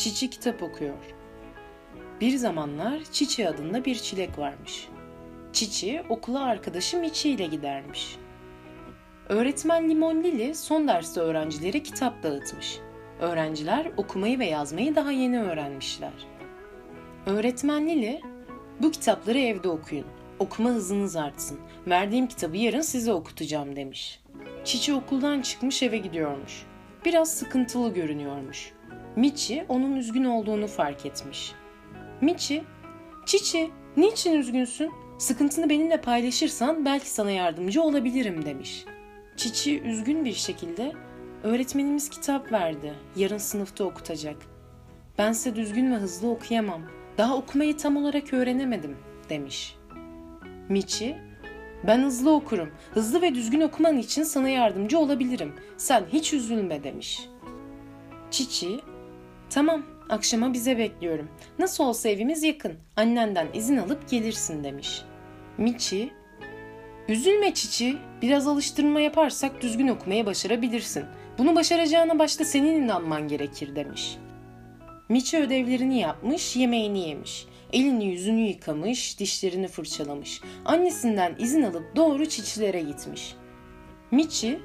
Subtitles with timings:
[0.00, 0.96] Çiçi kitap okuyor.
[2.20, 4.88] Bir zamanlar Çiçi adında bir çilek varmış.
[5.52, 8.16] Çiçi okula arkadaşı Miçi ile gidermiş.
[9.28, 12.78] Öğretmen Limon Lili son derste öğrencilere kitap dağıtmış.
[13.20, 16.12] Öğrenciler okumayı ve yazmayı daha yeni öğrenmişler.
[17.26, 18.20] Öğretmen Lili,
[18.82, 20.06] bu kitapları evde okuyun.
[20.38, 21.60] Okuma hızınız artsın.
[21.86, 24.20] Verdiğim kitabı yarın size okutacağım demiş.
[24.64, 26.66] Çiçi okuldan çıkmış eve gidiyormuş.
[27.04, 28.72] Biraz sıkıntılı görünüyormuş.
[29.16, 31.52] Miçi onun üzgün olduğunu fark etmiş.
[32.20, 32.64] Miçi,
[33.26, 34.92] Çiçi niçin üzgünsün?
[35.18, 38.84] Sıkıntını benimle paylaşırsan belki sana yardımcı olabilirim demiş.
[39.36, 40.92] Çiçi üzgün bir şekilde
[41.42, 42.94] öğretmenimiz kitap verdi.
[43.16, 44.36] Yarın sınıfta okutacak.
[45.18, 46.82] Bense düzgün ve hızlı okuyamam.
[47.18, 48.96] Daha okumayı tam olarak öğrenemedim
[49.28, 49.76] demiş.
[50.68, 51.16] Miçi,
[51.86, 52.70] ben hızlı okurum.
[52.94, 55.54] Hızlı ve düzgün okuman için sana yardımcı olabilirim.
[55.76, 57.28] Sen hiç üzülme demiş.
[58.30, 58.80] Çiçi,
[59.50, 61.28] tamam akşama bize bekliyorum.
[61.58, 62.72] Nasıl olsa evimiz yakın.
[62.96, 65.02] Annenden izin alıp gelirsin demiş.
[65.58, 66.12] Miçi,
[67.08, 67.96] üzülme Çiçi.
[68.22, 71.04] Biraz alıştırma yaparsak düzgün okumayı başarabilirsin.
[71.38, 74.16] Bunu başaracağına başta senin inanman gerekir demiş.
[75.08, 77.46] Miçi ödevlerini yapmış, yemeğini yemiş.
[77.72, 80.40] Elini yüzünü yıkamış, dişlerini fırçalamış.
[80.64, 83.34] Annesinden izin alıp doğru çiçilere gitmiş.
[84.10, 84.60] Miçi,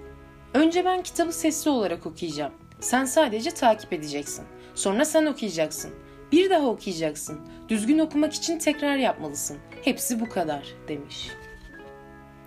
[0.53, 2.53] önce ben kitabı sesli olarak okuyacağım.
[2.80, 4.45] Sen sadece takip edeceksin.
[4.76, 5.92] Sonra sen okuyacaksın.
[6.31, 7.39] Bir daha okuyacaksın.
[7.70, 9.58] Düzgün okumak için tekrar yapmalısın.
[9.83, 11.30] Hepsi bu kadar demiş.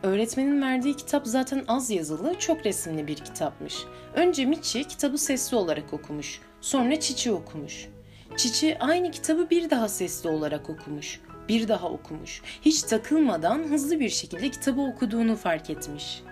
[0.02, 3.76] Öğretmenin verdiği kitap zaten az yazılı, çok resimli bir kitapmış.
[4.14, 6.40] Önce Miçi kitabı sesli olarak okumuş.
[6.60, 7.88] Sonra Çiçi okumuş.
[8.36, 11.20] Çiçi aynı kitabı bir daha sesli olarak okumuş.
[11.48, 12.42] Bir daha okumuş.
[12.62, 16.22] Hiç takılmadan hızlı bir şekilde kitabı okuduğunu fark etmiş.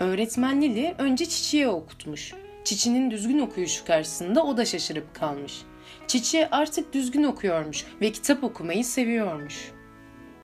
[0.00, 2.34] Öğretmen Lili önce Çiçi'ye okutmuş.
[2.64, 5.62] Çiçi'nin düzgün okuyuşu karşısında o da şaşırıp kalmış.
[6.06, 9.72] Çiçi artık düzgün okuyormuş ve kitap okumayı seviyormuş.